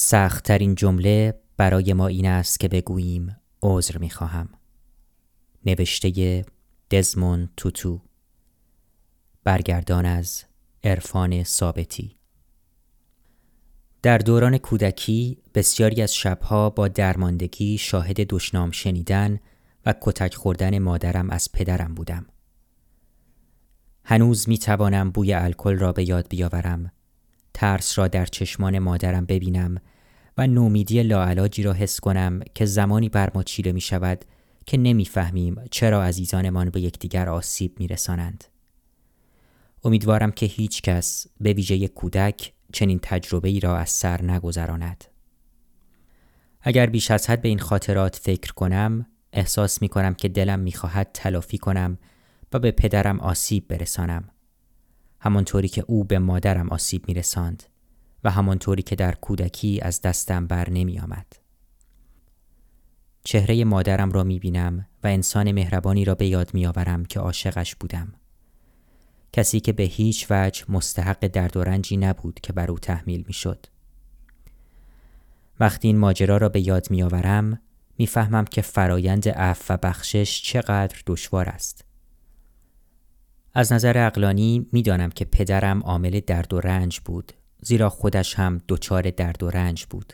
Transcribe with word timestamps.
سختترین 0.00 0.74
جمله 0.74 1.34
برای 1.56 1.92
ما 1.92 2.06
این 2.06 2.26
است 2.26 2.60
که 2.60 2.68
بگوییم 2.68 3.36
عذر 3.62 3.98
می 3.98 4.10
خواهم. 4.10 4.48
نوشته 5.66 6.44
دزمون 6.90 7.48
توتو 7.56 8.00
برگردان 9.44 10.06
از 10.06 10.44
عرفان 10.84 11.44
ثابتی 11.44 12.16
در 14.02 14.18
دوران 14.18 14.58
کودکی 14.58 15.38
بسیاری 15.54 16.02
از 16.02 16.14
شبها 16.14 16.70
با 16.70 16.88
درماندگی 16.88 17.78
شاهد 17.78 18.20
دشنام 18.20 18.70
شنیدن 18.70 19.40
و 19.86 19.94
کتک 20.00 20.34
خوردن 20.34 20.78
مادرم 20.78 21.30
از 21.30 21.52
پدرم 21.52 21.94
بودم. 21.94 22.26
هنوز 24.04 24.48
می 24.48 24.58
توانم 24.58 25.10
بوی 25.10 25.32
الکل 25.32 25.78
را 25.78 25.92
به 25.92 26.08
یاد 26.08 26.28
بیاورم 26.28 26.92
ترس 27.58 27.98
را 27.98 28.08
در 28.08 28.26
چشمان 28.26 28.78
مادرم 28.78 29.26
ببینم 29.26 29.76
و 30.36 30.46
نومیدی 30.46 31.02
لاعلاجی 31.02 31.62
را 31.62 31.72
حس 31.72 32.00
کنم 32.00 32.40
که 32.54 32.66
زمانی 32.66 33.08
بر 33.08 33.30
ما 33.34 33.42
چیره 33.42 33.72
می 33.72 33.80
شود 33.80 34.24
که 34.66 34.76
نمی‌فهمیم 34.76 35.56
چرا 35.70 36.04
عزیزانمان 36.04 36.70
به 36.70 36.80
یکدیگر 36.80 37.28
آسیب 37.28 37.80
می 37.80 37.88
رسانند. 37.88 38.44
امیدوارم 39.84 40.32
که 40.32 40.46
هیچ 40.46 40.82
کس 40.82 41.26
به 41.40 41.52
ویژه 41.52 41.88
کودک 41.88 42.52
چنین 42.72 42.98
تجربه 43.02 43.48
ای 43.48 43.60
را 43.60 43.76
از 43.76 43.90
سر 43.90 44.22
نگذراند. 44.22 45.04
اگر 46.60 46.86
بیش 46.86 47.10
از 47.10 47.30
حد 47.30 47.42
به 47.42 47.48
این 47.48 47.58
خاطرات 47.58 48.16
فکر 48.16 48.52
کنم 48.52 49.06
احساس 49.32 49.82
می 49.82 49.88
کنم 49.88 50.14
که 50.14 50.28
دلم 50.28 50.60
می 50.60 50.72
خواهد 50.72 51.10
تلافی 51.14 51.58
کنم 51.58 51.98
و 52.52 52.58
به 52.58 52.70
پدرم 52.70 53.20
آسیب 53.20 53.68
برسانم. 53.68 54.30
همانطوری 55.20 55.68
که 55.68 55.84
او 55.86 56.04
به 56.04 56.18
مادرم 56.18 56.68
آسیب 56.68 57.08
می 57.08 57.14
رساند 57.14 57.62
و 58.24 58.30
همانطوری 58.30 58.82
که 58.82 58.96
در 58.96 59.14
کودکی 59.14 59.80
از 59.82 60.00
دستم 60.02 60.46
بر 60.46 60.70
نمی 60.70 60.98
آمد. 60.98 61.26
چهره 63.24 63.64
مادرم 63.64 64.12
را 64.12 64.24
می 64.24 64.38
بینم 64.38 64.86
و 65.04 65.06
انسان 65.06 65.52
مهربانی 65.52 66.04
را 66.04 66.14
به 66.14 66.26
یاد 66.26 66.54
می 66.54 66.66
آورم 66.66 67.04
که 67.04 67.20
عاشقش 67.20 67.74
بودم. 67.74 68.14
کسی 69.32 69.60
که 69.60 69.72
به 69.72 69.82
هیچ 69.82 70.26
وجه 70.30 70.64
مستحق 70.68 71.26
درد 71.26 71.56
و 71.56 71.64
رنجی 71.64 71.96
نبود 71.96 72.40
که 72.40 72.52
بر 72.52 72.70
او 72.70 72.78
تحمیل 72.78 73.24
می 73.26 73.32
شد. 73.32 73.66
وقتی 75.60 75.88
این 75.88 75.98
ماجرا 75.98 76.36
را 76.36 76.48
به 76.48 76.66
یاد 76.66 76.90
می 76.90 77.02
آورم 77.02 77.60
می‌فهمم 77.98 78.44
که 78.44 78.62
فرایند 78.62 79.28
عفو 79.28 79.74
و 79.74 79.76
بخشش 79.76 80.42
چقدر 80.42 81.02
دشوار 81.06 81.48
است. 81.48 81.84
از 83.58 83.72
نظر 83.72 84.06
اقلانی 84.06 84.66
می‌دانم 84.72 85.10
که 85.10 85.24
پدرم 85.24 85.80
عامل 85.80 86.20
درد 86.20 86.54
و 86.54 86.60
رنج 86.60 87.00
بود 87.00 87.32
زیرا 87.60 87.90
خودش 87.90 88.34
هم 88.34 88.62
دچار 88.68 89.10
درد 89.10 89.42
و 89.42 89.50
رنج 89.50 89.86
بود. 89.86 90.12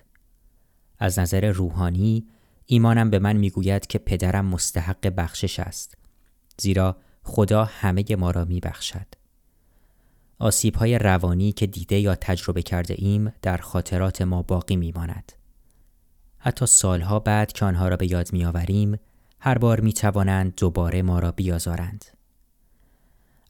از 0.98 1.18
نظر 1.18 1.50
روحانی 1.50 2.26
ایمانم 2.66 3.10
به 3.10 3.18
من 3.18 3.36
می‌گوید 3.36 3.86
که 3.86 3.98
پدرم 3.98 4.46
مستحق 4.46 5.06
بخشش 5.16 5.60
است 5.60 5.94
زیرا 6.58 6.96
خدا 7.22 7.64
همه 7.64 8.04
ما 8.18 8.30
را 8.30 8.44
میبخشد. 8.44 9.06
آسیب 10.38 10.76
های 10.76 10.98
روانی 10.98 11.52
که 11.52 11.66
دیده 11.66 11.98
یا 11.98 12.14
تجربه 12.14 12.62
کرده 12.62 12.94
ایم 12.98 13.32
در 13.42 13.56
خاطرات 13.56 14.22
ما 14.22 14.42
باقی 14.42 14.76
میماند. 14.76 15.32
حتی 16.38 16.66
سالها 16.66 17.18
بعد 17.18 17.52
که 17.52 17.64
آنها 17.64 17.88
را 17.88 17.96
به 17.96 18.10
یاد 18.10 18.32
میآوریم 18.32 18.98
هر 19.40 19.58
بار 19.58 19.80
می 19.80 19.92
توانند 19.92 20.54
دوباره 20.56 21.02
ما 21.02 21.18
را 21.18 21.32
بیازارند. 21.32 22.04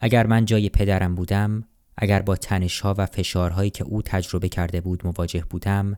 اگر 0.04 0.26
من 0.26 0.44
جای 0.44 0.68
پدرم 0.68 1.14
بودم، 1.14 1.64
اگر 1.96 2.22
با 2.22 2.36
تنشها 2.36 2.94
و 2.98 3.06
فشارهایی 3.06 3.70
که 3.70 3.84
او 3.84 4.02
تجربه 4.02 4.48
کرده 4.48 4.80
بود 4.80 5.06
مواجه 5.06 5.44
بودم، 5.50 5.96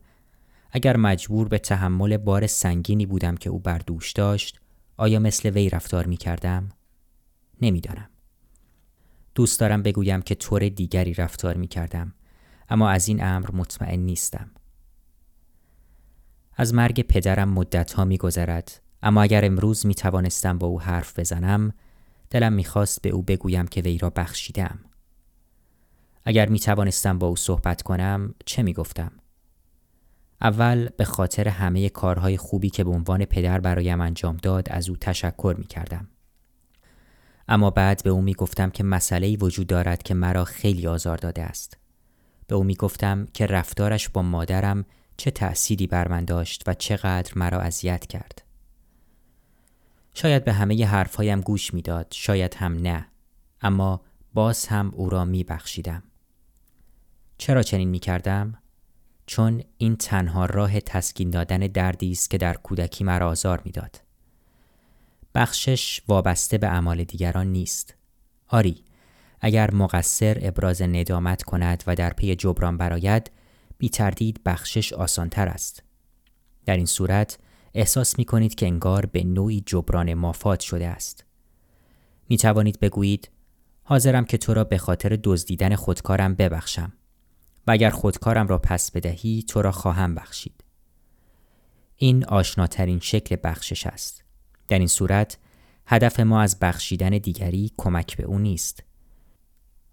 اگر 0.70 0.96
مجبور 0.96 1.48
به 1.48 1.58
تحمل 1.58 2.16
بار 2.16 2.46
سنگینی 2.46 3.06
بودم 3.06 3.36
که 3.36 3.50
او 3.50 3.58
بر 3.58 3.78
دوش 3.78 4.12
داشت، 4.12 4.60
آیا 4.96 5.18
مثل 5.18 5.50
وی 5.50 5.70
رفتار 5.70 6.06
می 6.06 6.16
کردم؟ 6.16 6.68
نمی‌دانم. 7.62 8.10
دوست 9.34 9.60
دارم 9.60 9.82
بگویم 9.82 10.22
که 10.22 10.34
طور 10.34 10.68
دیگری 10.68 11.14
رفتار 11.14 11.56
می 11.56 11.68
کردم، 11.68 12.14
اما 12.68 12.90
از 12.90 13.08
این 13.08 13.24
امر 13.24 13.50
مطمئن 13.52 14.00
نیستم. 14.00 14.50
از 16.56 16.74
مرگ 16.74 17.00
پدرم 17.00 17.48
مدت 17.48 17.92
ها 17.92 18.04
می 18.04 18.16
گذرد، 18.16 18.80
اما 19.02 19.22
اگر 19.22 19.44
امروز 19.44 19.86
می 19.86 19.94
توانستم 19.94 20.58
با 20.58 20.66
او 20.66 20.80
حرف 20.80 21.18
بزنم، 21.18 21.72
دلم 22.30 22.52
می‌خواست 22.52 23.02
به 23.02 23.08
او 23.08 23.22
بگویم 23.22 23.66
که 23.66 23.80
وی 23.80 23.98
را 23.98 24.10
بخشیدم. 24.10 24.78
اگر 26.24 26.48
می 26.48 26.60
توانستم 26.60 27.18
با 27.18 27.26
او 27.26 27.36
صحبت 27.36 27.82
کنم 27.82 28.34
چه 28.44 28.62
می 28.62 28.72
گفتم؟ 28.72 29.12
اول 30.40 30.88
به 30.96 31.04
خاطر 31.04 31.48
همه 31.48 31.88
کارهای 31.88 32.36
خوبی 32.36 32.70
که 32.70 32.84
به 32.84 32.90
عنوان 32.90 33.24
پدر 33.24 33.60
برایم 33.60 34.00
انجام 34.00 34.36
داد 34.36 34.68
از 34.70 34.88
او 34.88 34.96
تشکر 34.96 35.54
می 35.58 35.66
کردم. 35.66 36.08
اما 37.48 37.70
بعد 37.70 38.02
به 38.04 38.10
او 38.10 38.22
می 38.22 38.34
گفتم 38.34 38.70
که 38.70 38.84
مسئله 38.84 39.36
وجود 39.36 39.66
دارد 39.66 40.02
که 40.02 40.14
مرا 40.14 40.44
خیلی 40.44 40.86
آزار 40.86 41.16
داده 41.16 41.42
است. 41.42 41.76
به 42.46 42.56
او 42.56 42.64
می 42.64 42.74
گفتم 42.74 43.26
که 43.34 43.46
رفتارش 43.46 44.08
با 44.08 44.22
مادرم 44.22 44.84
چه 45.16 45.30
تأثیری 45.30 45.86
بر 45.86 46.08
من 46.08 46.24
داشت 46.24 46.62
و 46.66 46.74
چقدر 46.74 47.32
مرا 47.36 47.60
اذیت 47.60 48.06
کرد. 48.06 48.45
شاید 50.18 50.44
به 50.44 50.52
همه 50.52 50.86
حرفهایم 50.86 51.40
گوش 51.40 51.74
می‌داد 51.74 52.06
شاید 52.10 52.54
هم 52.54 52.72
نه 52.72 53.06
اما 53.60 54.00
باز 54.34 54.66
هم 54.66 54.92
او 54.94 55.10
را 55.10 55.24
می 55.24 55.44
بخشیدم. 55.44 56.02
چرا 57.38 57.62
چنین 57.62 57.88
می 57.88 57.98
کردم؟ 57.98 58.58
چون 59.26 59.62
این 59.78 59.96
تنها 59.96 60.46
راه 60.46 60.80
تسکین 60.80 61.30
دادن 61.30 61.58
دردی 61.58 62.12
است 62.12 62.30
که 62.30 62.38
در 62.38 62.54
کودکی 62.54 63.04
مرا 63.04 63.28
آزار 63.28 63.62
می‌داد. 63.64 64.02
بخشش 65.34 66.02
وابسته 66.08 66.58
به 66.58 66.66
اعمال 66.66 67.04
دیگران 67.04 67.46
نیست. 67.46 67.94
آری، 68.48 68.84
اگر 69.40 69.74
مقصر 69.74 70.38
ابراز 70.40 70.82
ندامت 70.82 71.42
کند 71.42 71.84
و 71.86 71.94
در 71.94 72.10
پی 72.10 72.34
جبران 72.34 72.76
براید، 72.76 73.30
بی 73.78 73.88
تردید 73.88 74.40
بخشش 74.44 74.92
آسانتر 74.92 75.48
است. 75.48 75.82
در 76.66 76.76
این 76.76 76.86
صورت 76.86 77.38
احساس 77.76 78.18
می 78.18 78.24
کنید 78.24 78.54
که 78.54 78.66
انگار 78.66 79.06
به 79.06 79.24
نوعی 79.24 79.62
جبران 79.66 80.14
مافات 80.14 80.60
شده 80.60 80.86
است. 80.86 81.24
می 82.28 82.36
توانید 82.36 82.80
بگویید 82.80 83.30
حاضرم 83.82 84.24
که 84.24 84.38
تو 84.38 84.54
را 84.54 84.64
به 84.64 84.78
خاطر 84.78 85.18
دزدیدن 85.24 85.74
خودکارم 85.74 86.34
ببخشم 86.34 86.92
و 87.66 87.70
اگر 87.70 87.90
خودکارم 87.90 88.46
را 88.46 88.58
پس 88.58 88.90
بدهی 88.90 89.44
تو 89.48 89.62
را 89.62 89.72
خواهم 89.72 90.14
بخشید. 90.14 90.64
این 91.96 92.24
آشناترین 92.24 93.00
شکل 93.00 93.36
بخشش 93.44 93.86
است. 93.86 94.24
در 94.68 94.78
این 94.78 94.88
صورت 94.88 95.38
هدف 95.86 96.20
ما 96.20 96.40
از 96.40 96.58
بخشیدن 96.58 97.10
دیگری 97.10 97.72
کمک 97.76 98.16
به 98.16 98.24
او 98.24 98.38
نیست. 98.38 98.82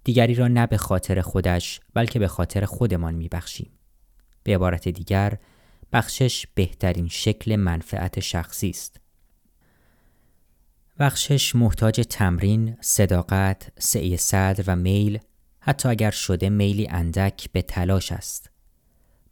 دیگری 0.03 0.35
را 0.35 0.47
نه 0.47 0.67
به 0.67 0.77
خاطر 0.77 1.21
خودش 1.21 1.79
بلکه 1.94 2.19
به 2.19 2.27
خاطر 2.27 2.65
خودمان 2.65 3.13
میبخشیم. 3.15 3.71
به 4.44 4.55
عبارت 4.55 4.89
دیگر 4.89 5.38
بخشش 5.93 6.45
بهترین 6.55 7.07
شکل 7.07 7.55
منفعت 7.55 8.19
شخصی 8.19 8.69
است. 8.69 8.99
بخشش 10.99 11.55
محتاج 11.55 12.01
تمرین، 12.09 12.77
صداقت، 12.81 13.71
سعی 13.79 14.17
صدر 14.17 14.63
و 14.67 14.75
میل 14.75 15.19
حتی 15.59 15.89
اگر 15.89 16.11
شده 16.11 16.49
میلی 16.49 16.87
اندک 16.87 17.51
به 17.51 17.61
تلاش 17.61 18.11
است. 18.11 18.49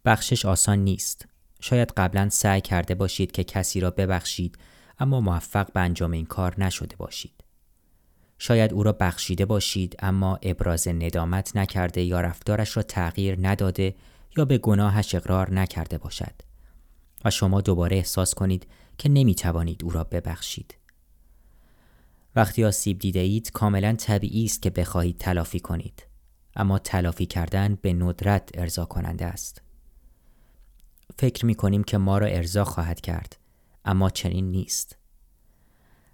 بخشش 0.06 0.46
آسان 0.46 0.80
نیست. 0.80 1.26
شاید 1.62 1.92
قبلا 1.98 2.30
سعی 2.30 2.62
کرده 2.62 2.96
باشید 2.96 3.32
که 3.32 3.44
کسی 3.44 3.80
را 3.80 3.92
ببخشید 3.92 4.58
اما 5.00 5.22
موفق 5.22 5.72
به 5.74 5.80
انجام 5.80 6.12
این 6.12 6.26
کار 6.26 6.64
نشده 6.64 6.96
باشید. 6.96 7.44
شاید 8.38 8.74
او 8.74 8.84
را 8.84 8.92
بخشیده 8.92 9.46
باشید 9.46 9.96
اما 10.00 10.40
ابراز 10.42 10.88
ندامت 10.88 11.56
نکرده 11.56 12.02
یا 12.04 12.22
رفتارش 12.22 12.78
را 12.78 12.84
تغییر 12.84 13.38
نداده 13.42 13.96
یا 14.38 14.46
به 14.46 14.58
گناهش 14.58 15.16
اقرار 15.16 15.54
نکرده 15.54 15.98
باشد. 15.98 16.51
و 17.26 17.32
شما 17.32 17.62
دوباره 17.62 17.98
احساس 17.98 18.34
کنید 18.34 18.68
که 18.98 19.10
نمی 19.10 19.36
توانید 19.36 19.84
او 19.84 19.90
را 19.90 20.04
ببخشید. 20.04 20.76
وقتی 22.36 22.66
آسیب 22.66 23.00
دیده 23.00 23.20
اید 23.20 23.52
کاملا 23.52 23.96
طبیعی 23.96 24.46
است 24.46 24.62
که 24.62 24.70
بخواهید 24.70 25.18
تلافی 25.18 25.60
کنید 25.60 26.06
اما 26.56 26.80
تلافی 26.80 27.26
کردن 27.26 27.78
به 27.82 27.94
ندرت 27.94 28.50
ارضا 28.54 28.86
کننده 28.86 29.26
است. 29.26 29.62
فکر 31.20 31.46
می 31.46 31.56
کنیم 31.56 31.84
که 31.84 31.98
ما 31.98 32.18
را 32.18 32.28
ارضا 32.28 32.64
خواهد 32.64 33.02
کرد 33.02 33.38
اما 33.86 34.10
چنین 34.10 34.52
نیست. 34.52 34.98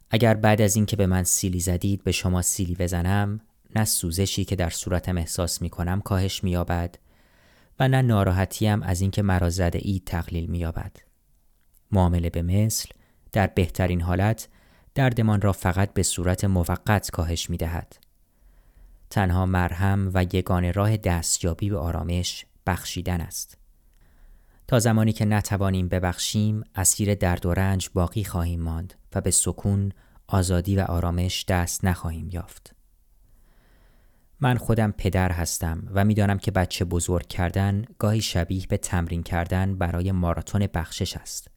اگر 0.09 0.33
بعد 0.33 0.61
از 0.61 0.75
اینکه 0.75 0.95
به 0.95 1.07
من 1.07 1.23
سیلی 1.23 1.59
زدید 1.59 2.03
به 2.03 2.11
شما 2.11 2.41
سیلی 2.41 2.75
بزنم 2.75 3.41
نه 3.75 3.85
سوزشی 3.85 4.45
که 4.45 4.55
در 4.55 4.69
صورتم 4.69 5.17
احساس 5.17 5.61
می 5.61 5.69
کنم 5.69 6.01
کاهش 6.01 6.43
می 6.43 6.57
و 7.79 7.87
نه 7.87 8.01
ناراحتیم 8.01 8.83
از 8.83 9.01
اینکه 9.01 9.21
مرا 9.21 9.49
زده 9.49 9.79
ای 9.81 10.01
تقلیل 10.05 10.45
مییابد 10.49 10.97
معامله 11.91 12.29
به 12.29 12.41
مثل 12.41 12.89
در 13.31 13.47
بهترین 13.47 14.01
حالت 14.01 14.47
دردمان 14.95 15.41
را 15.41 15.51
فقط 15.51 15.93
به 15.93 16.03
صورت 16.03 16.45
موقت 16.45 17.11
کاهش 17.11 17.49
می 17.49 17.57
دهد. 17.57 17.97
تنها 19.09 19.45
مرهم 19.45 20.11
و 20.13 20.23
یگان 20.23 20.73
راه 20.73 20.97
دستیابی 20.97 21.69
به 21.69 21.77
آرامش 21.77 22.45
بخشیدن 22.67 23.21
است. 23.21 23.57
تا 24.67 24.79
زمانی 24.79 25.13
که 25.13 25.25
نتوانیم 25.25 25.87
ببخشیم 25.87 26.63
اسیر 26.75 27.15
درد 27.15 27.45
و 27.45 27.53
رنج 27.53 27.89
باقی 27.93 28.23
خواهیم 28.23 28.61
ماند 28.61 28.93
و 29.15 29.21
به 29.21 29.31
سکون 29.31 29.91
آزادی 30.27 30.75
و 30.75 30.81
آرامش 30.81 31.45
دست 31.47 31.85
نخواهیم 31.85 32.29
یافت 32.31 32.76
من 34.39 34.57
خودم 34.57 34.91
پدر 34.91 35.31
هستم 35.31 35.83
و 35.93 36.05
می‌دانم 36.05 36.37
که 36.37 36.51
بچه 36.51 36.85
بزرگ 36.85 37.27
کردن 37.27 37.85
گاهی 37.99 38.21
شبیه 38.21 38.67
به 38.69 38.77
تمرین 38.77 39.23
کردن 39.23 39.75
برای 39.75 40.11
ماراتون 40.11 40.67
بخشش 40.73 41.17
است 41.17 41.47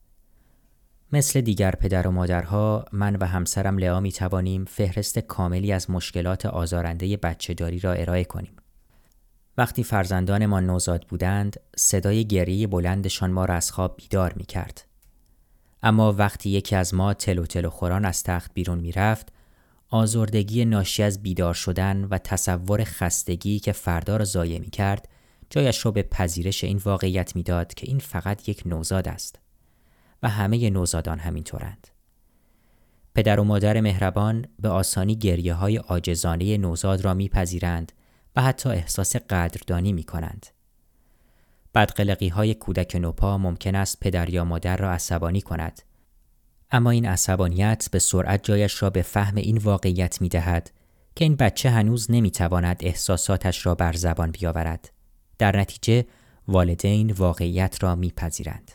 مثل 1.13 1.41
دیگر 1.41 1.71
پدر 1.71 2.07
و 2.07 2.11
مادرها 2.11 2.85
من 2.93 3.17
و 3.17 3.25
همسرم 3.25 3.79
لعا 3.79 4.01
می 4.01 4.13
توانیم 4.13 4.65
فهرست 4.65 5.19
کاملی 5.19 5.73
از 5.73 5.91
مشکلات 5.91 6.47
آزارنده 6.47 7.17
بچه 7.17 7.55
داری 7.55 7.79
را 7.79 7.93
ارائه 7.93 8.25
کنیم 8.25 8.53
وقتی 9.59 9.85
فرزندانمان 9.85 10.67
نوزاد 10.67 11.07
بودند 11.09 11.61
صدای 11.77 12.25
گریه 12.25 12.67
بلندشان 12.67 13.31
ما 13.31 13.45
را 13.45 13.55
از 13.55 13.73
خواب 13.73 13.97
بیدار 13.97 14.33
می 14.33 14.45
کرد. 14.45 14.85
اما 15.83 16.13
وقتی 16.13 16.51
یکی 16.51 16.77
از 16.77 16.95
ما 16.95 17.15
تلو 17.15 17.47
تلو 17.47 17.71
خوران 17.71 18.05
از 18.05 18.23
تخت 18.23 18.51
بیرون 18.55 18.79
می 18.79 18.93
رفت 18.93 19.33
آزردگی 19.91 20.65
ناشی 20.65 21.03
از 21.03 21.23
بیدار 21.23 21.55
شدن 21.55 22.05
و 22.05 22.19
تصور 22.19 22.85
خستگی 22.85 23.59
که 23.59 23.73
فردا 23.73 24.17
را 24.17 24.25
ضایع 24.25 24.59
می 24.59 24.71
کرد 24.71 25.09
جایش 25.51 25.85
را 25.85 25.91
به 25.91 26.03
پذیرش 26.03 26.65
این 26.65 26.81
واقعیت 26.85 27.37
می‌داد 27.37 27.75
که 27.75 27.87
این 27.87 27.99
فقط 27.99 28.49
یک 28.49 28.63
نوزاد 28.67 29.09
است 29.09 29.39
و 30.23 30.29
همه 30.29 30.71
نوزادان 30.71 31.19
همینطورند. 31.19 31.89
پدر 33.15 33.41
و 33.41 33.45
مادر 33.45 33.81
مهربان 33.81 34.47
به 34.59 34.69
آسانی 34.69 35.17
گریه 35.17 35.55
های 35.55 35.79
آجزانه 35.79 36.57
نوزاد 36.57 37.01
را 37.01 37.15
میپذیرند 37.15 37.93
و 38.37 38.43
حتی 38.43 38.69
احساس 38.69 39.17
قدردانی 39.17 39.93
می 39.93 40.03
کنند. 40.03 40.47
بدقلقی 41.75 42.29
های 42.29 42.55
کودک 42.55 42.97
نوپا 42.97 43.39
ممکن 43.39 43.75
است 43.75 44.01
پدر 44.01 44.31
یا 44.31 44.45
مادر 44.45 44.77
را 44.77 44.93
عصبانی 44.93 45.41
کند. 45.41 45.83
اما 46.73 46.91
این 46.91 47.07
عصبانیت 47.07 47.89
به 47.93 47.99
سرعت 47.99 48.45
جایش 48.45 48.83
را 48.83 48.91
به 48.91 49.03
فهم 49.03 49.37
این 49.37 49.59
واقعیت 49.59 50.21
می 50.21 50.29
دهد 50.29 50.71
که 51.15 51.25
این 51.25 51.37
بچه 51.37 51.71
هنوز 51.71 52.11
نمی 52.11 52.31
تواند 52.31 52.77
احساساتش 52.81 53.67
را 53.67 53.75
بر 53.75 53.93
زبان 53.93 54.31
بیاورد. 54.31 54.93
در 55.39 55.57
نتیجه 55.57 56.05
والدین 56.49 57.11
واقعیت 57.11 57.83
را 57.83 57.95
میپذیرند. 57.95 58.71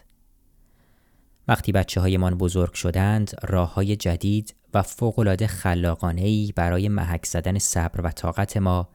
وقتی 1.47 1.71
بچه 1.71 2.01
هایمان 2.01 2.38
بزرگ 2.38 2.74
شدند 2.74 3.31
راه 3.44 3.74
های 3.74 3.95
جدید 3.95 4.56
و 4.74 4.81
فوقلاده 4.81 5.47
خلاقانه 5.47 6.51
برای 6.56 6.89
محک 6.89 7.25
زدن 7.25 7.59
صبر 7.59 8.01
و 8.01 8.12
طاقت 8.12 8.57
ما 8.57 8.89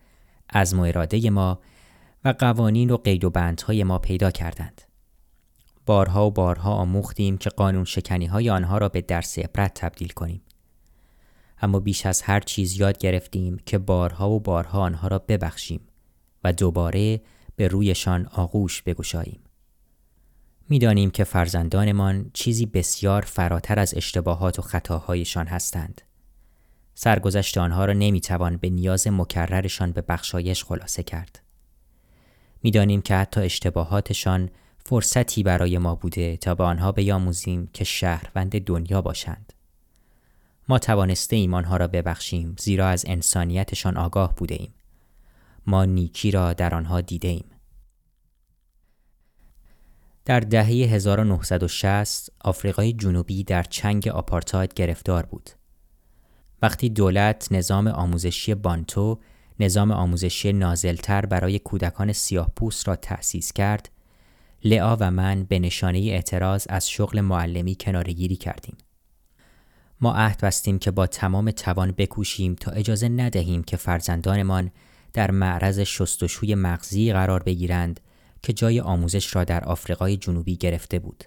از 0.49 0.75
اراده 0.75 1.31
ما 1.31 1.61
و 2.25 2.35
قوانین 2.39 2.91
و 2.91 2.97
قید 2.97 3.25
و 3.25 3.31
بندهای 3.31 3.85
ما 3.85 3.99
پیدا 3.99 4.31
کردند. 4.31 4.90
بارها 5.91 6.27
و 6.27 6.31
بارها 6.31 6.73
آموختیم 6.73 7.39
که 7.39 7.51
قانون 7.51 7.85
شکنی 7.85 8.27
های 8.27 8.51
آنها 8.51 8.79
را 8.79 8.89
به 8.89 9.01
درس 9.01 9.39
عبرت 9.39 9.75
تبدیل 9.75 10.09
کنیم. 10.09 10.43
اما 11.63 11.81
بیش 11.81 12.07
از 12.07 12.23
هر 12.23 12.41
چیز 12.41 12.81
یاد 12.81 12.99
گرفتیم 12.99 13.61
که 13.67 13.79
بارها 13.79 14.31
و 14.31 14.41
بارها 14.41 14.81
آنها 14.81 15.09
را 15.09 15.19
ببخشیم 15.19 15.81
و 16.45 16.53
دوباره 16.53 17.21
به 17.57 17.69
رویشان 17.69 18.27
آغوش 18.27 18.83
بگشاییم. 18.83 19.41
می‌دانیم 20.69 21.11
که 21.11 21.25
فرزندانمان 21.25 22.31
چیزی 22.35 22.67
بسیار 22.67 23.23
فراتر 23.23 23.79
از 23.79 23.95
اشتباهات 23.95 24.59
و 24.59 24.63
خطاهایشان 24.63 25.47
هستند. 25.47 26.03
سرگذشت 26.95 27.59
آنها 27.59 27.85
را 27.85 27.93
نمی‌توان 27.93 28.57
به 28.57 28.71
نیاز 28.71 29.07
مکررشان 29.07 29.93
به 29.93 30.01
بخشایش 30.01 30.65
خلاصه 30.65 31.03
کرد. 31.03 31.43
می‌دانیم 32.63 33.03
که 33.03 33.15
حتی 33.15 33.41
اشتباهاتشان 33.41 34.51
فرصتی 34.87 35.43
برای 35.43 35.79
ما 35.79 35.95
بوده 35.95 36.37
تا 36.37 36.55
به 36.55 36.65
آنها 36.65 36.93
بیاموزیم 36.93 37.71
که 37.73 37.85
شهروند 37.85 38.65
دنیا 38.65 39.01
باشند. 39.03 39.53
ما 40.69 40.79
توانسته 40.79 41.37
ایم 41.37 41.55
آنها 41.55 41.77
را 41.77 41.87
ببخشیم 41.87 42.55
زیرا 42.59 42.89
از 42.89 43.05
انسانیتشان 43.09 43.97
آگاه 43.97 44.35
بوده 44.35 44.55
ایم. 44.55 44.75
ما 45.67 45.85
نیکی 45.85 46.31
را 46.31 46.53
در 46.53 46.75
آنها 46.75 47.01
دیده 47.01 47.29
ایم. 47.29 47.45
در 50.25 50.41
دهه 50.41 50.67
1960 50.67 52.33
آفریقای 52.41 52.93
جنوبی 52.93 53.45
در 53.45 53.63
چنگ 53.63 54.09
آپارتاید 54.09 54.75
گرفتار 54.75 55.27
بود. 55.27 55.51
وقتی 56.63 56.89
دولت 56.89 57.49
نظام 57.51 57.87
آموزشی 57.87 58.55
بانتو 58.55 59.19
نظام 59.61 59.91
آموزشی 59.91 60.53
نازلتر 60.53 61.27
برای 61.27 61.59
کودکان 61.59 62.13
سیاه 62.13 62.51
پوست 62.57 62.89
را 62.89 62.97
تأسیس 62.97 63.53
کرد، 63.53 63.89
لعا 64.65 64.97
و 64.97 65.11
من 65.11 65.45
به 65.45 65.59
نشانه 65.59 65.99
اعتراض 65.99 66.67
از 66.69 66.91
شغل 66.91 67.21
معلمی 67.21 67.77
کنارگیری 67.81 68.37
کردیم. 68.37 68.77
ما 70.01 70.15
عهد 70.15 70.41
بستیم 70.41 70.79
که 70.79 70.91
با 70.91 71.07
تمام 71.07 71.51
توان 71.51 71.93
بکوشیم 71.93 72.55
تا 72.55 72.71
اجازه 72.71 73.09
ندهیم 73.09 73.63
که 73.63 73.77
فرزندانمان 73.77 74.71
در 75.13 75.31
معرض 75.31 75.81
شستشوی 75.81 76.55
مغزی 76.55 77.13
قرار 77.13 77.43
بگیرند 77.43 78.01
که 78.43 78.53
جای 78.53 78.81
آموزش 78.81 79.37
را 79.37 79.45
در 79.45 79.65
آفریقای 79.65 80.17
جنوبی 80.17 80.57
گرفته 80.57 80.99
بود. 80.99 81.25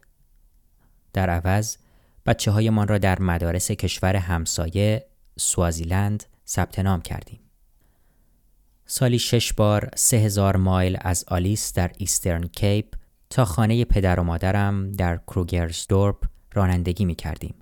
در 1.14 1.30
عوض 1.30 1.78
بچه 2.26 2.52
های 2.52 2.70
من 2.70 2.88
را 2.88 2.98
در 2.98 3.22
مدارس 3.22 3.72
کشور 3.72 4.16
همسایه 4.16 5.06
سوازیلند 5.40 6.24
ثبت 6.48 6.80
نام 6.80 7.02
کردیم. 7.02 7.40
سالی 8.86 9.20
شش 9.20 9.54
بار 9.54 9.90
سه 9.96 10.18
هزار 10.18 10.58
مایل 10.58 10.98
از 11.02 11.26
آلیس 11.28 11.74
در 11.74 11.92
ایسترن 11.98 12.48
کیپ 12.48 12.86
تا 13.34 13.46
خانه 13.46 13.86
پدر 13.86 14.20
و 14.20 14.24
مادرم 14.24 14.92
در 14.92 15.18
کروگرزدورپ 15.18 16.26
رانندگی 16.54 17.06
می 17.06 17.16
کردیم. 17.16 17.56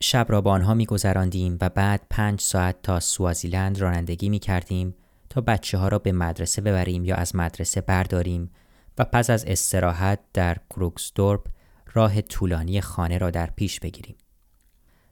شب 0.00 0.26
را 0.28 0.40
با 0.40 0.52
آنها 0.52 0.74
می 0.74 0.86
گذراندیم 0.86 1.58
و 1.60 1.68
بعد 1.68 2.06
پنج 2.10 2.40
ساعت 2.40 2.82
تا 2.82 3.00
سوازیلند 3.00 3.78
رانندگی 3.78 4.28
می 4.28 4.38
کردیم 4.38 4.94
تا 5.30 5.40
بچه 5.40 5.78
ها 5.78 5.88
را 5.88 5.98
به 5.98 6.12
مدرسه 6.12 6.62
ببریم 6.62 7.04
یا 7.04 7.16
از 7.16 7.36
مدرسه 7.36 7.80
برداریم 7.80 8.50
و 8.98 9.04
پس 9.04 9.30
از 9.30 9.44
استراحت 9.44 10.20
در 10.32 10.56
کروکسدورپ 10.70 11.46
راه 11.92 12.20
طولانی 12.20 12.80
خانه 12.80 13.18
را 13.18 13.30
در 13.30 13.50
پیش 13.56 13.80
بگیریم. 13.80 14.16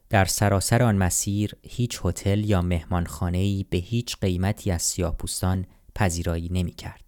در 0.09 0.25
سراسر 0.25 0.83
آن 0.83 0.95
مسیر 0.95 1.55
هیچ 1.63 1.99
هتل 2.03 2.39
یا 2.39 2.61
مهمانخانه‌ای 2.61 3.65
به 3.69 3.77
هیچ 3.77 4.17
قیمتی 4.21 4.71
از 4.71 4.81
سیاهپوستان 4.81 5.65
پذیرایی 5.95 6.49
نمی 6.51 6.71
کرد. 6.71 7.02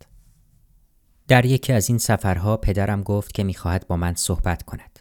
در 1.27 1.45
یکی 1.45 1.73
از 1.73 1.89
این 1.89 1.97
سفرها 1.97 2.57
پدرم 2.57 3.03
گفت 3.03 3.33
که 3.33 3.43
می‌خواهد 3.43 3.87
با 3.87 3.97
من 3.97 4.15
صحبت 4.15 4.63
کند. 4.63 4.99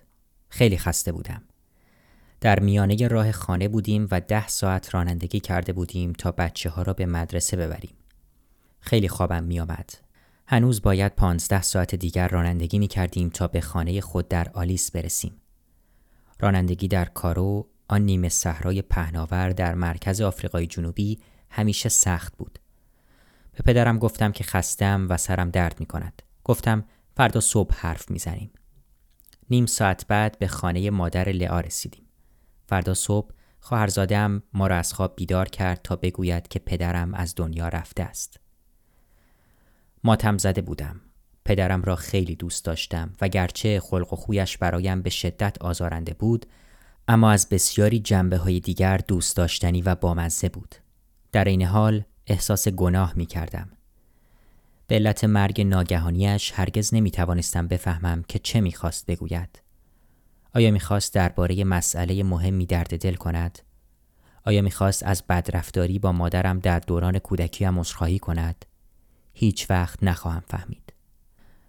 خیلی 0.48 0.78
خسته 0.78 1.12
بودم. 1.12 1.42
در 2.40 2.60
میانه 2.60 3.08
راه 3.08 3.32
خانه 3.32 3.68
بودیم 3.68 4.08
و 4.10 4.20
ده 4.20 4.48
ساعت 4.48 4.94
رانندگی 4.94 5.40
کرده 5.40 5.72
بودیم 5.72 6.12
تا 6.12 6.32
بچه 6.32 6.70
ها 6.70 6.82
را 6.82 6.92
به 6.92 7.06
مدرسه 7.06 7.56
ببریم. 7.56 7.94
خیلی 8.80 9.08
خوابم 9.08 9.44
می 9.44 9.60
آمد. 9.60 9.90
هنوز 10.46 10.82
باید 10.82 11.14
پانزده 11.14 11.62
ساعت 11.62 11.94
دیگر 11.94 12.28
رانندگی 12.28 12.78
می 12.78 12.86
کردیم 12.86 13.28
تا 13.28 13.46
به 13.46 13.60
خانه 13.60 14.00
خود 14.00 14.28
در 14.28 14.48
آلیس 14.54 14.90
برسیم. 14.90 15.32
رانندگی 16.40 16.88
در 16.88 17.04
کارو 17.04 17.68
آن 17.88 18.02
نیمه 18.02 18.28
صحرای 18.28 18.82
پهناور 18.82 19.50
در 19.50 19.74
مرکز 19.74 20.20
آفریقای 20.20 20.66
جنوبی 20.66 21.18
همیشه 21.50 21.88
سخت 21.88 22.36
بود. 22.36 22.58
به 23.54 23.62
پدرم 23.62 23.98
گفتم 23.98 24.32
که 24.32 24.44
خستم 24.44 25.06
و 25.10 25.16
سرم 25.16 25.50
درد 25.50 25.80
می 25.80 25.86
کند. 25.86 26.22
گفتم 26.44 26.84
فردا 27.16 27.40
صبح 27.40 27.74
حرف 27.74 28.10
می‌زنیم. 28.10 28.50
نیم 29.50 29.66
ساعت 29.66 30.06
بعد 30.06 30.38
به 30.38 30.46
خانه 30.46 30.90
مادر 30.90 31.28
لعا 31.28 31.60
رسیدیم. 31.60 32.04
فردا 32.66 32.94
صبح 32.94 33.30
خواهرزادهام 33.60 34.42
ما 34.52 34.66
را 34.66 34.76
از 34.76 34.92
خواب 34.92 35.16
بیدار 35.16 35.48
کرد 35.48 35.80
تا 35.84 35.96
بگوید 35.96 36.48
که 36.48 36.58
پدرم 36.58 37.14
از 37.14 37.34
دنیا 37.36 37.68
رفته 37.68 38.02
است. 38.02 38.40
ماتم 40.04 40.38
زده 40.38 40.60
بودم. 40.60 41.00
پدرم 41.44 41.82
را 41.82 41.96
خیلی 41.96 42.36
دوست 42.36 42.64
داشتم 42.64 43.12
و 43.20 43.28
گرچه 43.28 43.80
خلق 43.80 44.12
و 44.12 44.16
خویش 44.16 44.58
برایم 44.58 45.02
به 45.02 45.10
شدت 45.10 45.56
آزارنده 45.60 46.14
بود 46.14 46.46
اما 47.08 47.30
از 47.30 47.48
بسیاری 47.48 47.98
جنبه 47.98 48.36
های 48.36 48.60
دیگر 48.60 48.96
دوست 48.96 49.36
داشتنی 49.36 49.82
و 49.82 49.94
بامزه 49.94 50.48
بود. 50.48 50.74
در 51.32 51.44
این 51.44 51.62
حال 51.62 52.04
احساس 52.26 52.68
گناه 52.68 53.12
می 53.16 53.26
کردم. 53.26 53.68
به 54.86 54.94
علت 54.94 55.24
مرگ 55.24 55.60
ناگهانیش 55.60 56.52
هرگز 56.54 56.94
نمی 56.94 57.10
توانستم 57.10 57.68
بفهمم 57.68 58.22
که 58.28 58.38
چه 58.38 58.60
می‌خواست 58.60 59.06
بگوید. 59.06 59.62
آیا 60.54 60.70
می‌خواست 60.70 61.14
درباره 61.14 61.64
مسئله 61.64 62.22
مهمی 62.22 62.66
درد 62.66 62.98
دل 62.98 63.14
کند؟ 63.14 63.58
آیا 64.44 64.62
می‌خواست 64.62 65.02
از 65.02 65.22
بدرفتاری 65.28 65.98
با 65.98 66.12
مادرم 66.12 66.58
در 66.58 66.78
دوران 66.78 67.18
کودکیم 67.18 67.78
عذرخواهی 67.78 68.18
کند؟ 68.18 68.64
هیچ 69.32 69.70
وقت 69.70 70.02
نخواهم 70.02 70.42
فهمید. 70.48 70.92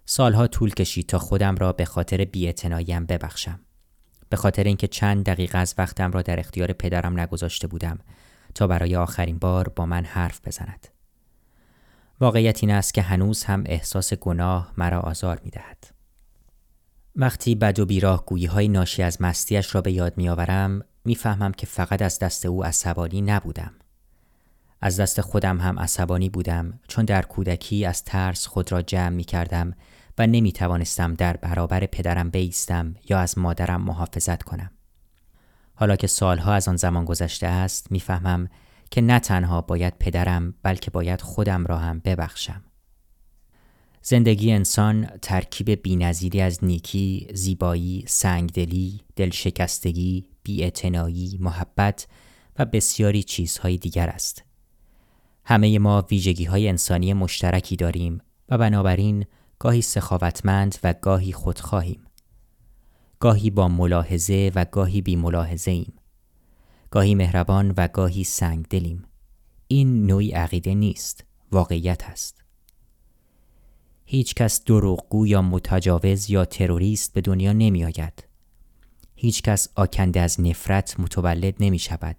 سالها 0.06 0.46
طول 0.46 0.70
کشید 0.70 1.06
تا 1.06 1.18
خودم 1.18 1.56
را 1.56 1.72
به 1.72 1.84
خاطر 1.84 2.24
بیاعتناییم 2.24 3.06
ببخشم. 3.06 3.60
به 4.28 4.36
خاطر 4.36 4.64
اینکه 4.64 4.88
چند 4.88 5.24
دقیقه 5.24 5.58
از 5.58 5.74
وقتم 5.78 6.12
را 6.12 6.22
در 6.22 6.40
اختیار 6.40 6.72
پدرم 6.72 7.20
نگذاشته 7.20 7.66
بودم 7.66 7.98
تا 8.56 8.66
برای 8.66 8.96
آخرین 8.96 9.38
بار 9.38 9.68
با 9.68 9.86
من 9.86 10.04
حرف 10.04 10.40
بزند. 10.44 10.88
واقعیت 12.20 12.62
این 12.62 12.72
است 12.72 12.94
که 12.94 13.02
هنوز 13.02 13.44
هم 13.44 13.62
احساس 13.66 14.14
گناه 14.14 14.72
مرا 14.76 15.00
آزار 15.00 15.40
می 15.44 15.50
دهد. 15.50 15.86
وقتی 17.16 17.54
بد 17.54 17.78
و 17.78 17.86
بیراه 17.86 18.26
گویی 18.26 18.46
های 18.46 18.68
ناشی 18.68 19.02
از 19.02 19.22
مستیش 19.22 19.74
را 19.74 19.80
به 19.80 19.92
یاد 19.92 20.16
میآورم 20.16 20.82
می‌فهمم 21.04 21.52
که 21.52 21.66
فقط 21.66 22.02
از 22.02 22.18
دست 22.18 22.46
او 22.46 22.64
عصبانی 22.64 23.22
نبودم 23.22 23.72
از 24.80 25.00
دست 25.00 25.20
خودم 25.20 25.60
هم 25.60 25.78
عصبانی 25.78 26.28
بودم 26.28 26.80
چون 26.88 27.04
در 27.04 27.22
کودکی 27.22 27.84
از 27.84 28.04
ترس 28.04 28.46
خود 28.46 28.72
را 28.72 28.82
جمع 28.82 29.08
می 29.08 29.24
کردم 29.24 29.74
و 30.18 30.26
نمی 30.26 30.52
توانستم 30.52 31.14
در 31.14 31.36
برابر 31.36 31.86
پدرم 31.86 32.30
بیستم 32.30 32.94
یا 33.08 33.18
از 33.18 33.38
مادرم 33.38 33.82
محافظت 33.82 34.42
کنم. 34.42 34.70
حالا 35.76 35.96
که 35.96 36.06
سالها 36.06 36.52
از 36.52 36.68
آن 36.68 36.76
زمان 36.76 37.04
گذشته 37.04 37.46
است 37.46 37.92
می‌فهمم 37.92 38.48
که 38.90 39.00
نه 39.00 39.18
تنها 39.18 39.60
باید 39.60 39.98
پدرم 39.98 40.54
بلکه 40.62 40.90
باید 40.90 41.20
خودم 41.20 41.66
را 41.66 41.78
هم 41.78 41.98
ببخشم. 41.98 42.62
زندگی 44.02 44.52
انسان 44.52 45.06
ترکیب 45.22 45.82
بینظیری 45.82 46.40
از 46.40 46.64
نیکی، 46.64 47.28
زیبایی، 47.34 48.04
سنگدلی، 48.06 49.00
دلشکستگی، 49.16 50.28
بیاعتنایی، 50.42 51.38
محبت 51.40 52.06
و 52.58 52.64
بسیاری 52.64 53.22
چیزهای 53.22 53.76
دیگر 53.76 54.08
است. 54.08 54.44
همه 55.44 55.78
ما 55.78 56.06
ویژگی 56.10 56.44
های 56.44 56.68
انسانی 56.68 57.12
مشترکی 57.12 57.76
داریم 57.76 58.20
و 58.48 58.58
بنابراین 58.58 59.24
گاهی 59.58 59.82
سخاوتمند 59.82 60.78
و 60.82 60.94
گاهی 61.02 61.32
خودخواهیم. 61.32 62.05
گاهی 63.20 63.50
با 63.50 63.68
ملاحظه 63.68 64.52
و 64.54 64.64
گاهی 64.64 65.00
بی 65.00 65.16
ملاحظه 65.16 65.70
ایم. 65.70 65.92
گاهی 66.90 67.14
مهربان 67.14 67.74
و 67.76 67.88
گاهی 67.88 68.24
سنگ 68.24 68.66
دلیم. 68.68 69.04
این 69.68 70.06
نوعی 70.06 70.30
عقیده 70.30 70.74
نیست، 70.74 71.24
واقعیت 71.52 72.02
است. 72.04 72.44
هیچ 74.04 74.34
کس 74.34 74.64
دروغگو 74.64 75.26
یا 75.26 75.42
متجاوز 75.42 76.30
یا 76.30 76.44
تروریست 76.44 77.12
به 77.12 77.20
دنیا 77.20 77.52
نمی 77.52 77.84
آید. 77.84 78.24
هیچ 79.14 79.42
کس 79.42 79.68
آکنده 79.74 80.20
از 80.20 80.40
نفرت 80.40 81.00
متولد 81.00 81.54
نمی 81.60 81.78
شود. 81.78 82.16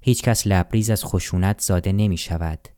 هیچ 0.00 0.22
کس 0.22 0.46
لبریز 0.46 0.90
از 0.90 1.04
خشونت 1.04 1.60
زاده 1.60 1.92
نمی 1.92 2.16
شود. 2.16 2.68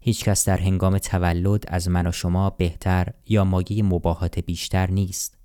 هیچ 0.00 0.24
کس 0.24 0.44
در 0.48 0.56
هنگام 0.56 0.98
تولد 0.98 1.64
از 1.68 1.88
من 1.88 2.06
و 2.06 2.12
شما 2.12 2.50
بهتر 2.50 3.12
یا 3.26 3.44
مایه 3.44 3.82
مباهات 3.82 4.38
بیشتر 4.38 4.90
نیست. 4.90 5.39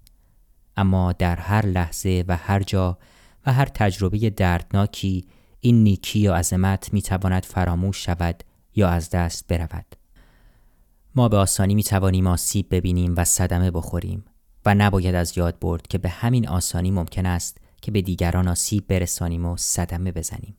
اما 0.77 1.12
در 1.12 1.36
هر 1.36 1.65
لحظه 1.65 2.24
و 2.27 2.38
هر 2.38 2.63
جا 2.63 2.98
و 3.46 3.53
هر 3.53 3.65
تجربه 3.65 4.29
دردناکی 4.29 5.27
این 5.60 5.84
نیکی 5.84 6.20
یا 6.20 6.36
عظمت 6.36 6.94
می 6.94 7.01
تواند 7.01 7.46
فراموش 7.46 8.05
شود 8.05 8.44
یا 8.75 8.89
از 8.89 9.10
دست 9.10 9.48
برود. 9.48 9.86
ما 11.15 11.29
به 11.29 11.38
آسانی 11.38 11.75
می 11.75 11.84
توانیم 11.84 12.27
آسیب 12.27 12.67
ببینیم 12.72 13.13
و 13.17 13.25
صدمه 13.25 13.72
بخوریم 13.72 14.25
و 14.65 14.75
نباید 14.75 15.15
از 15.15 15.38
یاد 15.38 15.60
برد 15.60 15.88
که 15.88 15.98
به 15.98 16.10
همین 16.10 16.48
آسانی 16.48 16.91
ممکن 16.91 17.25
است 17.25 17.58
که 17.82 17.91
به 17.91 18.01
دیگران 18.01 18.48
آسیب 18.48 18.88
برسانیم 18.88 19.46
و 19.46 19.58
صدمه 19.58 20.12
بزنیم. 20.12 20.55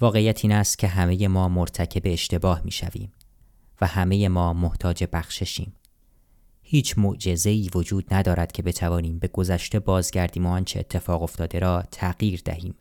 واقعیت 0.00 0.44
این 0.44 0.52
است 0.52 0.78
که 0.78 0.88
همه 0.88 1.28
ما 1.28 1.48
مرتکب 1.48 2.02
اشتباه 2.04 2.62
می 2.64 2.70
شویم 2.70 3.12
و 3.80 3.86
همه 3.86 4.28
ما 4.28 4.52
محتاج 4.52 5.04
بخششیم. 5.12 5.72
هیچ 6.68 6.98
معجزه 6.98 7.68
وجود 7.74 8.14
ندارد 8.14 8.52
که 8.52 8.62
بتوانیم 8.62 9.18
به 9.18 9.28
گذشته 9.28 9.78
بازگردیم 9.78 10.46
و 10.46 10.50
آنچه 10.50 10.80
اتفاق 10.80 11.22
افتاده 11.22 11.58
را 11.58 11.84
تغییر 11.90 12.42
دهیم 12.44 12.74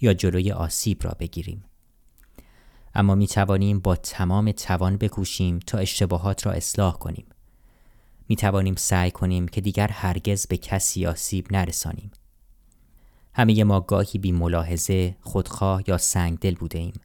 یا 0.00 0.14
جلوی 0.14 0.52
آسیب 0.52 1.04
را 1.04 1.16
بگیریم. 1.18 1.64
اما 2.94 3.14
می 3.14 3.26
توانیم 3.26 3.80
با 3.80 3.96
تمام 3.96 4.52
توان 4.52 4.96
بکوشیم 4.96 5.58
تا 5.58 5.78
اشتباهات 5.78 6.46
را 6.46 6.52
اصلاح 6.52 6.98
کنیم. 6.98 7.26
می 8.28 8.36
توانیم 8.36 8.74
سعی 8.74 9.10
کنیم 9.10 9.48
که 9.48 9.60
دیگر 9.60 9.88
هرگز 9.88 10.46
به 10.46 10.56
کسی 10.56 11.06
آسیب 11.06 11.52
نرسانیم. 11.52 12.10
همه 13.34 13.64
ما 13.64 13.80
گاهی 13.80 14.18
بی 14.18 14.32
ملاحظه، 14.32 15.16
خودخواه 15.20 15.82
یا 15.86 15.98
سنگدل 15.98 16.54
بوده 16.54 16.78
ایم. 16.78 17.00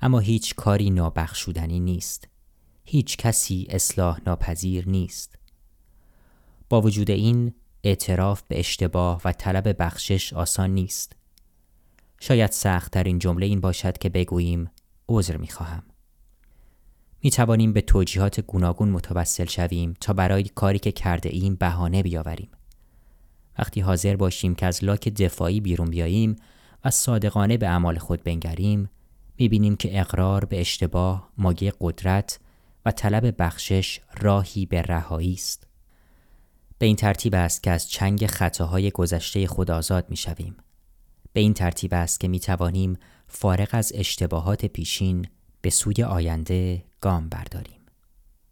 اما 0.00 0.18
هیچ 0.18 0.54
کاری 0.54 0.90
نابخشودنی 0.90 1.80
نیست. 1.80 2.28
هیچ 2.84 3.16
کسی 3.16 3.66
اصلاح 3.70 4.20
ناپذیر 4.26 4.88
نیست. 4.88 5.38
با 6.68 6.80
وجود 6.80 7.10
این 7.10 7.54
اعتراف 7.84 8.42
به 8.48 8.58
اشتباه 8.58 9.20
و 9.24 9.32
طلب 9.32 9.82
بخشش 9.82 10.32
آسان 10.32 10.70
نیست. 10.70 11.16
شاید 12.20 12.50
سختترین 12.50 13.18
جمله 13.18 13.46
این 13.46 13.60
باشد 13.60 13.98
که 13.98 14.08
بگوییم 14.08 14.70
عذر 15.08 15.36
می 15.36 15.48
خواهم. 15.48 15.82
می 17.22 17.30
توانیم 17.30 17.72
به 17.72 17.80
توجیهات 17.80 18.40
گوناگون 18.40 18.88
متوسل 18.88 19.46
شویم 19.46 19.94
تا 20.00 20.12
برای 20.12 20.42
کاری 20.42 20.78
که 20.78 20.92
کرده 20.92 21.28
ایم 21.28 21.54
بهانه 21.54 22.02
بیاوریم. 22.02 22.50
وقتی 23.58 23.80
حاضر 23.80 24.16
باشیم 24.16 24.54
که 24.54 24.66
از 24.66 24.84
لاک 24.84 25.08
دفاعی 25.08 25.60
بیرون 25.60 25.90
بیاییم 25.90 26.36
و 26.84 26.90
صادقانه 26.90 27.56
به 27.56 27.68
اعمال 27.68 27.98
خود 27.98 28.24
بنگریم 28.24 28.88
بینیم 29.36 29.76
که 29.76 30.00
اقرار 30.00 30.44
به 30.44 30.60
اشتباه 30.60 31.30
مایه 31.38 31.72
قدرت 31.80 32.40
و 32.86 32.90
طلب 32.90 33.42
بخشش 33.42 34.00
راهی 34.20 34.66
به 34.66 34.82
رهایی 34.82 35.34
است 35.34 35.66
به 36.78 36.86
این 36.86 36.96
ترتیب 36.96 37.34
است 37.34 37.62
که 37.62 37.70
از 37.70 37.90
چنگ 37.90 38.26
خطاهای 38.26 38.90
گذشته 38.90 39.46
خود 39.46 39.70
آزاد 39.70 40.14
شویم. 40.14 40.56
به 41.32 41.40
این 41.40 41.54
ترتیب 41.54 41.94
است 41.94 42.20
که 42.20 42.28
می 42.28 42.40
توانیم 42.40 42.98
فارغ 43.28 43.68
از 43.72 43.92
اشتباهات 43.94 44.66
پیشین 44.66 45.26
به 45.60 45.70
سوی 45.70 46.02
آینده 46.02 46.84
گام 47.00 47.28
برداریم 47.28 47.81